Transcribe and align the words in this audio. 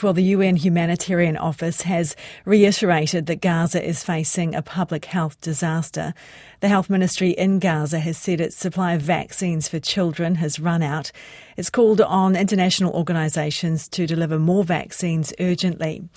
Well, 0.00 0.12
the 0.12 0.22
UN 0.22 0.54
Humanitarian 0.56 1.36
Office 1.36 1.82
has 1.82 2.14
reiterated 2.44 3.26
that 3.26 3.40
Gaza 3.40 3.84
is 3.84 4.04
facing 4.04 4.54
a 4.54 4.62
public 4.62 5.06
health 5.06 5.40
disaster. 5.40 6.14
The 6.62 6.68
health 6.68 6.88
ministry 6.88 7.30
in 7.30 7.58
Gaza 7.58 7.98
has 7.98 8.16
said 8.16 8.40
its 8.40 8.56
supply 8.56 8.92
of 8.92 9.02
vaccines 9.02 9.66
for 9.66 9.80
children 9.80 10.36
has 10.36 10.60
run 10.60 10.80
out. 10.80 11.10
It's 11.56 11.70
called 11.70 12.00
on 12.00 12.36
international 12.36 12.94
organisations 12.94 13.88
to 13.88 14.06
deliver 14.06 14.38
more 14.38 14.62
vaccines 14.62 15.34
urgently. 15.40 16.08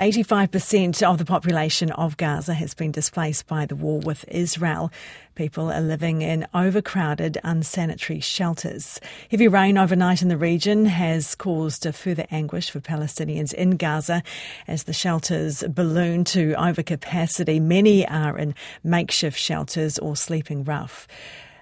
85% 0.00 1.00
of 1.08 1.18
the 1.18 1.24
population 1.24 1.92
of 1.92 2.16
Gaza 2.16 2.54
has 2.54 2.74
been 2.74 2.90
displaced 2.90 3.46
by 3.46 3.66
the 3.66 3.76
war 3.76 4.00
with 4.00 4.24
Israel. 4.26 4.90
People 5.36 5.70
are 5.70 5.80
living 5.80 6.22
in 6.22 6.46
overcrowded, 6.54 7.38
unsanitary 7.42 8.20
shelters. 8.20 9.00
Heavy 9.30 9.48
rain 9.48 9.76
overnight 9.76 10.22
in 10.22 10.28
the 10.28 10.36
region 10.36 10.86
has 10.86 11.34
caused 11.34 11.92
further 11.92 12.24
anguish 12.30 12.70
for 12.70 12.80
Palestinians 12.80 13.52
in 13.52 13.76
Gaza 13.76 14.22
as 14.68 14.84
the 14.84 14.92
shelters 14.92 15.64
balloon 15.68 16.22
to 16.24 16.54
overcapacity. 16.54 17.60
Many 17.60 18.06
are 18.06 18.38
in 18.38 18.54
makeshift 18.84 19.38
shelters 19.38 19.83
or 19.98 20.16
sleeping 20.16 20.64
rough. 20.64 21.06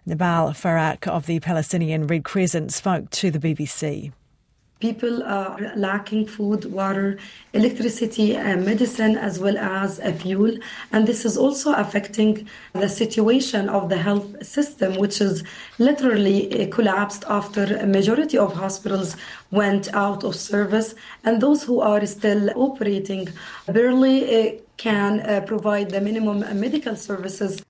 Nebal 0.04 0.52
Farsakh 0.52 1.06
of 1.06 1.26
the 1.26 1.38
Palestinian 1.38 2.06
Red 2.06 2.24
Crescent 2.24 2.72
spoke 2.72 3.10
to 3.10 3.30
the 3.30 3.38
BBC. 3.38 4.12
People 4.80 5.22
are 5.22 5.56
lacking 5.76 6.26
food, 6.26 6.64
water, 6.64 7.16
electricity, 7.52 8.34
and 8.34 8.64
medicine, 8.64 9.16
as 9.16 9.38
well 9.38 9.56
as 9.56 10.00
fuel. 10.20 10.56
And 10.90 11.06
this 11.06 11.24
is 11.24 11.36
also 11.36 11.72
affecting 11.72 12.48
the 12.72 12.88
situation 12.88 13.68
of 13.68 13.90
the 13.90 13.98
health 13.98 14.44
system, 14.44 14.96
which 14.96 15.20
is 15.20 15.44
literally 15.78 16.50
eh, 16.50 16.66
collapsed 16.68 17.22
after 17.28 17.76
a 17.76 17.86
majority 17.86 18.36
of 18.36 18.54
hospitals 18.54 19.14
went 19.52 19.94
out 19.94 20.24
of 20.24 20.34
service. 20.34 20.96
And 21.22 21.40
those 21.40 21.62
who 21.62 21.78
are 21.78 22.04
still 22.04 22.50
operating 22.56 23.28
barely 23.68 24.16
eh, 24.30 24.56
can 24.78 25.20
eh, 25.20 25.38
provide 25.52 25.90
the 25.90 26.00
minimum 26.00 26.40
medical 26.58 26.96
services. 26.96 27.62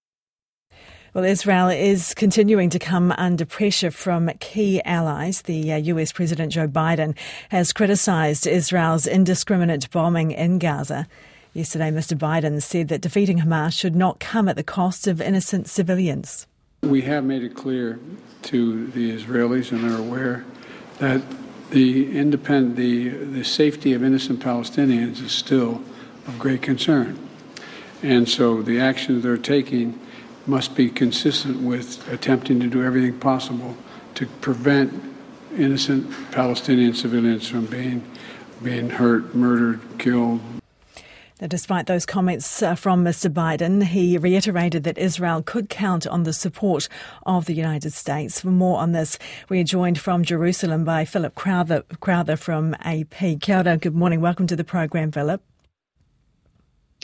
Well, 1.14 1.24
Israel 1.24 1.68
is 1.68 2.14
continuing 2.14 2.70
to 2.70 2.78
come 2.78 3.12
under 3.18 3.44
pressure 3.44 3.90
from 3.90 4.30
key 4.40 4.80
allies. 4.82 5.42
The 5.42 5.58
US 5.58 6.10
uh, 6.10 6.14
President 6.14 6.52
Joe 6.52 6.66
Biden 6.66 7.14
has 7.50 7.74
criticised 7.74 8.46
Israel's 8.46 9.06
indiscriminate 9.06 9.90
bombing 9.90 10.30
in 10.30 10.58
Gaza. 10.58 11.06
Yesterday, 11.52 11.90
Mr. 11.90 12.16
Biden 12.16 12.62
said 12.62 12.88
that 12.88 13.02
defeating 13.02 13.40
Hamas 13.40 13.78
should 13.78 13.94
not 13.94 14.20
come 14.20 14.48
at 14.48 14.56
the 14.56 14.62
cost 14.62 15.06
of 15.06 15.20
innocent 15.20 15.68
civilians. 15.68 16.46
We 16.80 17.02
have 17.02 17.24
made 17.24 17.42
it 17.42 17.54
clear 17.54 18.00
to 18.44 18.86
the 18.86 19.14
Israelis, 19.14 19.70
and 19.70 19.84
they're 19.84 19.98
aware, 19.98 20.46
that 20.98 21.20
the 21.72 22.16
independent, 22.16 22.76
the, 22.76 23.10
the 23.10 23.44
safety 23.44 23.92
of 23.92 24.02
innocent 24.02 24.40
Palestinians 24.40 25.22
is 25.22 25.32
still 25.32 25.82
of 26.26 26.38
great 26.38 26.62
concern. 26.62 27.18
And 28.02 28.26
so 28.30 28.62
the 28.62 28.80
actions 28.80 29.22
they're 29.22 29.36
taking 29.36 30.00
must 30.46 30.74
be 30.74 30.90
consistent 30.90 31.60
with 31.62 32.06
attempting 32.10 32.60
to 32.60 32.66
do 32.66 32.82
everything 32.82 33.18
possible 33.18 33.76
to 34.14 34.26
prevent 34.26 34.92
innocent 35.56 36.10
Palestinian 36.30 36.94
civilians 36.94 37.48
from 37.48 37.66
being 37.66 38.04
being 38.62 38.90
hurt, 38.90 39.34
murdered, 39.34 39.80
killed. 39.98 40.40
Now, 41.40 41.48
despite 41.48 41.86
those 41.86 42.06
comments 42.06 42.62
uh, 42.62 42.76
from 42.76 43.04
Mr. 43.04 43.28
Biden, 43.28 43.82
he 43.82 44.16
reiterated 44.16 44.84
that 44.84 44.96
Israel 44.96 45.42
could 45.42 45.68
count 45.68 46.06
on 46.06 46.22
the 46.22 46.32
support 46.32 46.88
of 47.26 47.46
the 47.46 47.54
United 47.54 47.92
States. 47.92 48.40
For 48.40 48.52
more 48.52 48.78
on 48.78 48.92
this, 48.92 49.18
we 49.48 49.58
are 49.58 49.64
joined 49.64 49.98
from 49.98 50.22
Jerusalem 50.22 50.84
by 50.84 51.04
Philip 51.04 51.34
Crowther, 51.34 51.82
Crowther 51.98 52.36
from 52.36 52.76
AP. 52.80 53.40
Kia 53.40 53.58
ora, 53.58 53.76
good 53.76 53.96
morning. 53.96 54.20
Welcome 54.20 54.46
to 54.46 54.54
the 54.54 54.62
program, 54.62 55.10
Philip. 55.10 55.42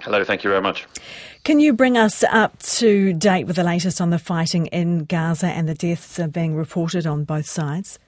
Hello, 0.08 0.24
thank 0.24 0.42
you 0.42 0.48
very 0.48 0.62
much. 0.62 0.86
Can 1.44 1.60
you 1.60 1.74
bring 1.74 1.98
us 1.98 2.24
up 2.24 2.58
to 2.60 3.12
date 3.12 3.46
with 3.46 3.56
the 3.56 3.62
latest 3.62 4.00
on 4.00 4.08
the 4.08 4.18
fighting 4.18 4.64
in 4.68 5.04
Gaza 5.04 5.48
and 5.48 5.68
the 5.68 5.74
deaths 5.74 6.18
being 6.32 6.54
reported 6.54 7.06
on 7.06 7.24
both 7.24 7.44
sides? 7.44 7.98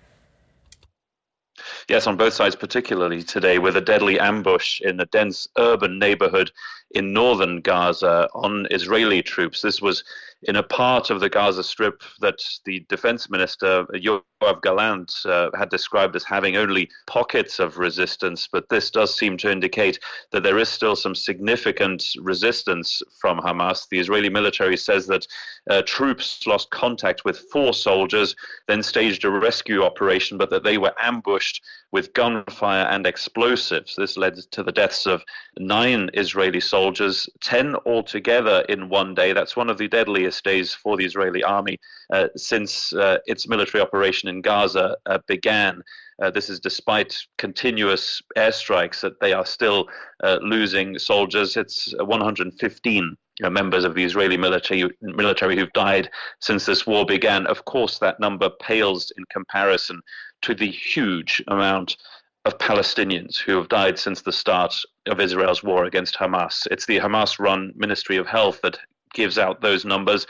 Yes, 1.88 2.06
on 2.06 2.16
both 2.16 2.32
sides, 2.32 2.56
particularly 2.56 3.22
today, 3.22 3.58
with 3.58 3.76
a 3.76 3.82
deadly 3.82 4.18
ambush 4.18 4.80
in 4.80 4.98
a 4.98 5.04
dense 5.04 5.46
urban 5.58 5.98
neighborhood 5.98 6.50
in 6.92 7.12
northern 7.12 7.60
Gaza 7.60 8.28
on 8.34 8.66
Israeli 8.70 9.22
troops. 9.22 9.62
This 9.62 9.80
was 9.80 10.02
in 10.44 10.56
a 10.56 10.62
part 10.62 11.10
of 11.10 11.20
the 11.20 11.28
Gaza 11.28 11.62
Strip 11.62 12.02
that 12.20 12.38
the 12.64 12.80
defense 12.88 13.28
minister, 13.28 13.84
Yoav 13.94 14.62
Gallant, 14.62 15.12
uh, 15.26 15.50
had 15.54 15.68
described 15.68 16.16
as 16.16 16.24
having 16.24 16.56
only 16.56 16.88
pockets 17.06 17.58
of 17.58 17.76
resistance. 17.76 18.48
But 18.50 18.68
this 18.70 18.90
does 18.90 19.14
seem 19.14 19.36
to 19.38 19.52
indicate 19.52 19.98
that 20.32 20.42
there 20.42 20.58
is 20.58 20.70
still 20.70 20.96
some 20.96 21.14
significant 21.14 22.02
resistance 22.20 23.02
from 23.20 23.38
Hamas. 23.38 23.86
The 23.90 23.98
Israeli 23.98 24.30
military 24.30 24.78
says 24.78 25.06
that 25.08 25.26
uh, 25.68 25.82
troops 25.84 26.46
lost 26.46 26.70
contact 26.70 27.24
with 27.26 27.44
four 27.52 27.74
soldiers, 27.74 28.34
then 28.66 28.82
staged 28.82 29.24
a 29.24 29.30
rescue 29.30 29.82
operation, 29.82 30.38
but 30.38 30.48
that 30.50 30.64
they 30.64 30.78
were 30.78 30.94
ambushed 30.98 31.62
with 31.92 32.12
gunfire 32.12 32.86
and 32.86 33.06
explosives. 33.06 33.96
This 33.96 34.16
led 34.16 34.36
to 34.36 34.62
the 34.62 34.72
deaths 34.72 35.06
of 35.06 35.22
nine 35.58 36.10
Israeli 36.14 36.60
soldiers, 36.60 37.28
10 37.42 37.76
altogether 37.86 38.64
in 38.68 38.88
one 38.88 39.14
day. 39.14 39.32
That's 39.32 39.56
one 39.56 39.70
of 39.70 39.78
the 39.78 39.88
deadliest 39.88 40.44
days 40.44 40.74
for 40.74 40.96
the 40.96 41.04
Israeli 41.04 41.42
army 41.42 41.78
uh, 42.12 42.28
since 42.36 42.92
uh, 42.92 43.18
its 43.26 43.48
military 43.48 43.82
operation 43.82 44.28
in 44.28 44.40
Gaza 44.40 44.96
uh, 45.06 45.18
began. 45.26 45.82
Uh, 46.22 46.30
this 46.30 46.50
is 46.50 46.60
despite 46.60 47.16
continuous 47.38 48.20
airstrikes 48.36 49.00
that 49.00 49.18
they 49.20 49.32
are 49.32 49.46
still 49.46 49.88
uh, 50.22 50.38
losing 50.42 50.98
soldiers. 50.98 51.56
It's 51.56 51.94
115 51.98 53.16
members 53.48 53.84
of 53.84 53.94
the 53.94 54.04
Israeli 54.04 54.36
military 54.36 54.84
military 55.00 55.56
who've 55.56 55.72
died 55.72 56.10
since 56.40 56.66
this 56.66 56.86
war 56.86 57.06
began. 57.06 57.46
Of 57.46 57.64
course, 57.64 57.98
that 58.00 58.20
number 58.20 58.50
pales 58.60 59.10
in 59.16 59.24
comparison 59.30 60.02
to 60.42 60.54
the 60.54 60.70
huge 60.70 61.42
amount 61.48 61.96
of 62.44 62.58
Palestinians 62.58 63.38
who 63.38 63.56
have 63.56 63.68
died 63.68 63.98
since 63.98 64.20
the 64.22 64.32
start 64.32 64.74
of 65.06 65.20
Israel's 65.20 65.62
war 65.62 65.84
against 65.84 66.16
Hamas. 66.16 66.66
It's 66.70 66.86
the 66.86 66.98
Hamas 66.98 67.38
run 67.38 67.72
Ministry 67.76 68.16
of 68.16 68.26
Health 68.26 68.60
that 68.62 68.78
gives 69.14 69.38
out 69.38 69.60
those 69.60 69.84
numbers, 69.84 70.26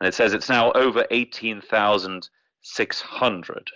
and 0.00 0.08
it 0.08 0.14
says 0.14 0.34
it's 0.34 0.48
now 0.48 0.72
over 0.72 1.06
18,600. 1.10 3.70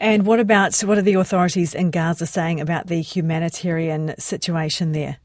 And 0.00 0.26
what 0.26 0.38
about 0.38 0.78
what 0.80 0.98
are 0.98 1.02
the 1.02 1.14
authorities 1.14 1.74
in 1.74 1.90
Gaza 1.90 2.26
saying 2.26 2.60
about 2.60 2.86
the 2.86 3.00
humanitarian 3.00 4.14
situation 4.18 4.92
there? 4.92 5.16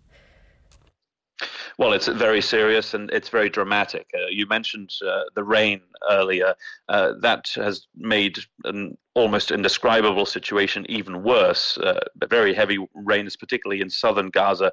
Well, 1.78 1.94
it's 1.94 2.08
very 2.08 2.42
serious 2.42 2.94
and 2.94 3.10
it's 3.12 3.30
very 3.30 3.50
dramatic. 3.50 4.10
Uh, 4.14 4.28
you 4.30 4.46
mentioned 4.48 4.92
uh, 5.06 5.24
the 5.36 5.44
rain 5.44 5.82
earlier. 6.10 6.54
Uh, 6.88 7.14
that 7.22 7.50
has 7.56 7.88
made 7.96 8.38
an 8.66 8.98
almost 9.16 9.52
indescribable 9.52 10.26
situation 10.26 10.86
even 10.90 11.24
worse. 11.24 11.78
Uh, 11.78 12.00
very 12.30 12.54
heavy 12.54 12.78
rains, 12.94 13.36
particularly 13.36 13.82
in 13.82 13.90
southern 13.90 14.30
Gaza, 14.30 14.72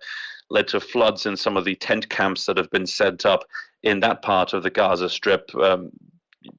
led 0.50 0.68
to 0.68 0.80
floods 0.80 1.26
in 1.26 1.36
some 1.36 1.56
of 1.56 1.64
the 1.64 1.76
tent 1.76 2.08
camps 2.10 2.46
that 2.46 2.56
have 2.56 2.70
been 2.70 2.86
set 2.86 3.24
up 3.24 3.44
in 3.82 4.00
that 4.00 4.22
part 4.22 4.52
of 4.52 4.62
the 4.62 4.70
Gaza 4.70 5.08
Strip. 5.08 5.54
Um, 5.54 5.90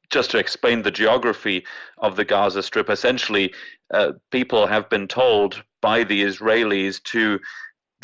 just 0.10 0.32
to 0.32 0.38
explain 0.38 0.82
the 0.82 0.92
geography 0.92 1.66
of 1.98 2.16
the 2.16 2.26
Gaza 2.26 2.64
Strip, 2.64 2.90
essentially, 2.90 3.54
uh, 3.94 4.14
people 4.32 4.68
have 4.68 4.90
been 4.90 5.08
told 5.08 5.64
by 5.82 6.04
the 6.04 6.24
Israelis 6.24 7.02
to 7.04 7.40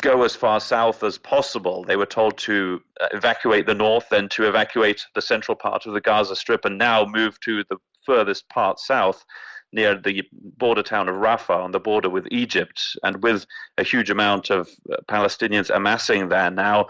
go 0.00 0.22
as 0.22 0.36
far 0.36 0.60
south 0.60 1.02
as 1.02 1.18
possible. 1.18 1.84
They 1.84 1.96
were 1.96 2.06
told 2.06 2.38
to 2.38 2.80
uh, 3.00 3.08
evacuate 3.12 3.66
the 3.66 3.74
north, 3.74 4.06
then 4.10 4.28
to 4.30 4.48
evacuate 4.48 5.04
the 5.14 5.22
central 5.22 5.56
part 5.56 5.86
of 5.86 5.94
the 5.94 6.00
Gaza 6.00 6.36
Strip, 6.36 6.64
and 6.64 6.78
now 6.78 7.04
move 7.04 7.38
to 7.40 7.64
the 7.68 7.76
furthest 8.04 8.48
part 8.48 8.78
south 8.78 9.24
near 9.72 9.94
the 10.00 10.22
border 10.32 10.82
town 10.82 11.08
of 11.08 11.16
Rafah 11.16 11.62
on 11.62 11.72
the 11.72 11.80
border 11.80 12.08
with 12.08 12.26
Egypt. 12.30 12.80
And 13.02 13.22
with 13.22 13.44
a 13.76 13.82
huge 13.82 14.10
amount 14.10 14.50
of 14.50 14.68
uh, 14.90 14.96
Palestinians 15.08 15.74
amassing 15.74 16.28
there 16.28 16.50
now, 16.50 16.86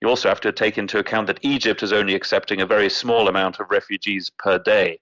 you 0.00 0.08
also 0.08 0.28
have 0.28 0.40
to 0.40 0.52
take 0.52 0.78
into 0.78 0.98
account 0.98 1.26
that 1.26 1.38
Egypt 1.42 1.82
is 1.82 1.92
only 1.92 2.14
accepting 2.14 2.60
a 2.60 2.66
very 2.66 2.88
small 2.88 3.28
amount 3.28 3.60
of 3.60 3.70
refugees 3.70 4.30
per 4.38 4.58
day. 4.58 4.98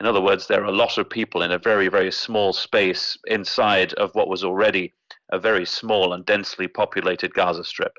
In 0.00 0.06
other 0.06 0.20
words, 0.20 0.46
there 0.46 0.62
are 0.62 0.66
a 0.66 0.72
lot 0.72 0.96
of 0.96 1.10
people 1.10 1.42
in 1.42 1.52
a 1.52 1.58
very, 1.58 1.88
very 1.88 2.12
small 2.12 2.52
space 2.52 3.18
inside 3.26 3.92
of 3.94 4.14
what 4.14 4.28
was 4.28 4.44
already 4.44 4.94
a 5.30 5.38
very 5.38 5.66
small 5.66 6.12
and 6.12 6.24
densely 6.24 6.68
populated 6.68 7.34
Gaza 7.34 7.64
Strip. 7.64 7.98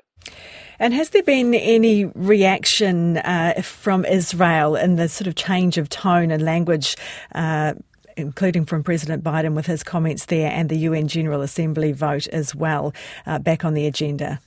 And 0.78 0.94
has 0.94 1.10
there 1.10 1.22
been 1.22 1.54
any 1.54 2.06
reaction 2.06 3.18
uh, 3.18 3.60
from 3.62 4.04
Israel 4.04 4.76
in 4.76 4.96
the 4.96 5.08
sort 5.08 5.28
of 5.28 5.34
change 5.34 5.76
of 5.78 5.88
tone 5.88 6.30
and 6.30 6.42
language? 6.42 6.96
Uh, 7.34 7.74
including 8.16 8.66
from 8.66 8.82
President 8.82 9.24
Biden 9.24 9.54
with 9.54 9.66
his 9.66 9.82
comments 9.82 10.26
there 10.26 10.50
and 10.50 10.68
the 10.68 10.76
UN 10.78 11.08
General 11.08 11.40
Assembly 11.40 11.92
vote 11.92 12.26
as 12.28 12.54
well, 12.54 12.92
uh, 13.24 13.38
back 13.38 13.64
on 13.64 13.72
the 13.72 13.86
agenda? 13.86 14.40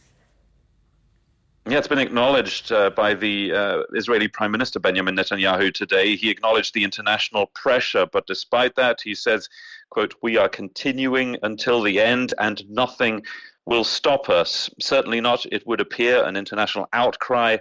Yeah, 1.66 1.78
it's 1.78 1.88
been 1.88 1.98
acknowledged 2.00 2.74
uh, 2.74 2.90
by 2.90 3.14
the 3.14 3.54
uh, 3.54 3.84
Israeli 3.94 4.28
Prime 4.28 4.52
Minister 4.52 4.82
Benjamin 4.82 5.16
Netanyahu 5.16 5.74
today. 5.74 6.18
He 6.18 6.30
acknowledged 6.30 6.74
the 6.74 6.84
international 6.84 7.48
pressure, 7.56 8.06
but 8.06 8.28
despite 8.28 8.76
that, 8.76 9.00
he 9.02 9.16
says, 9.16 9.48
quote, 9.90 10.14
we 10.22 10.36
are 10.36 10.50
continuing 10.50 11.38
until 11.42 11.82
the 11.82 12.02
end 12.02 12.34
and 12.38 12.70
nothing 12.70 13.24
will 13.66 13.86
stop 13.86 14.30
us. 14.30 14.70
Certainly 14.82 15.22
not, 15.22 15.46
it 15.54 15.66
would 15.66 15.80
appear, 15.80 16.26
an 16.26 16.36
international 16.36 16.90
outcry 16.92 17.56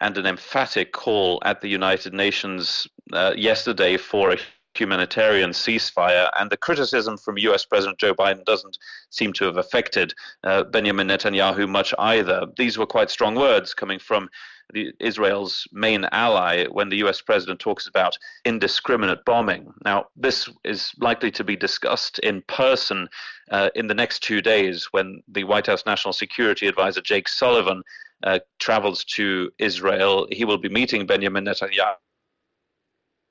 and 0.00 0.18
an 0.18 0.26
emphatic 0.26 0.92
call 0.92 1.40
at 1.44 1.60
the 1.60 1.68
United 1.68 2.12
Nations 2.12 2.88
uh, 3.12 3.34
yesterday 3.36 3.96
for 3.96 4.32
a 4.32 4.38
humanitarian 4.78 5.50
ceasefire. 5.50 6.30
And 6.38 6.50
the 6.50 6.56
criticism 6.56 7.16
from 7.16 7.38
US 7.38 7.64
President 7.64 7.98
Joe 7.98 8.14
Biden 8.14 8.44
doesn't 8.44 8.78
seem 9.10 9.32
to 9.34 9.44
have 9.44 9.56
affected 9.56 10.14
uh, 10.44 10.64
Benjamin 10.64 11.08
Netanyahu 11.08 11.68
much 11.68 11.94
either. 11.98 12.46
These 12.56 12.78
were 12.78 12.86
quite 12.86 13.10
strong 13.10 13.34
words 13.34 13.74
coming 13.74 13.98
from 13.98 14.28
the, 14.72 14.92
Israel's 15.00 15.66
main 15.72 16.04
ally 16.12 16.66
when 16.66 16.88
the 16.88 16.98
US 16.98 17.20
president 17.20 17.60
talks 17.60 17.86
about 17.86 18.16
indiscriminate 18.44 19.24
bombing. 19.24 19.72
Now, 19.84 20.06
this 20.16 20.48
is 20.64 20.92
likely 20.98 21.30
to 21.32 21.44
be 21.44 21.56
discussed 21.56 22.18
in 22.20 22.42
person 22.42 23.08
uh, 23.50 23.70
in 23.74 23.86
the 23.86 23.94
next 23.94 24.22
two 24.22 24.40
days 24.40 24.88
when 24.90 25.22
the 25.28 25.44
White 25.44 25.66
House 25.66 25.84
National 25.86 26.12
Security 26.12 26.66
Advisor 26.66 27.00
Jake 27.00 27.28
Sullivan 27.28 27.82
uh, 28.24 28.40
travels 28.58 29.04
to 29.04 29.50
Israel. 29.58 30.26
He 30.30 30.44
will 30.44 30.58
be 30.58 30.68
meeting 30.68 31.06
Benjamin 31.06 31.44
Netanyahu 31.44 31.94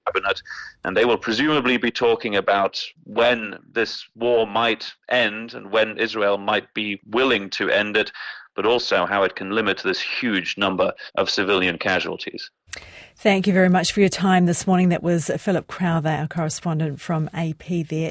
cabinet, 0.08 0.42
and 0.84 0.96
they 0.96 1.06
will 1.06 1.18
presumably 1.18 1.78
be 1.78 1.92
talking 1.92 2.36
about 2.36 2.84
when 3.04 3.58
this 3.72 4.08
war 4.16 4.48
might 4.48 4.92
end 5.10 5.54
and 5.54 5.72
when 5.72 5.98
Israel 5.98 6.38
might 6.38 6.74
be 6.74 7.00
willing 7.06 7.50
to 7.52 7.70
end 7.70 7.98
it, 7.98 8.12
but 8.56 8.66
also 8.66 9.06
how 9.06 9.24
it 9.24 9.36
can 9.36 9.52
limit 9.52 9.82
this 9.84 10.02
huge 10.02 10.58
number 10.58 10.92
of 11.16 11.30
civilian 11.30 11.78
casualties. 11.78 12.50
Thank 13.16 13.48
you 13.48 13.54
very 13.54 13.70
much 13.70 13.92
for 13.92 14.00
your 14.02 14.10
time 14.10 14.46
this 14.46 14.68
morning. 14.68 14.90
That 14.90 15.02
was 15.02 15.32
Philip 15.38 15.66
Crowther, 15.68 16.10
our 16.10 16.28
correspondent 16.28 17.02
from 17.02 17.30
AP 17.34 17.88
there. 17.88 18.06